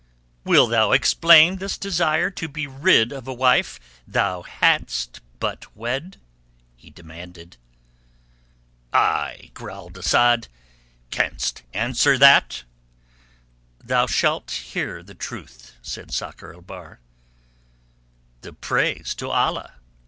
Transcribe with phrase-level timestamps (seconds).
[0.43, 6.17] Wilt thou explain this desire to be rid of a wife thou hadst but wed?"
[6.75, 7.57] he demanded.
[8.91, 10.47] "Ay," growled Asad.
[11.11, 12.63] "Canst answer that?"
[13.79, 16.99] "Thou shalt hear the truth," said Sakr el Bahr.
[18.41, 19.73] "The praise to Allah!"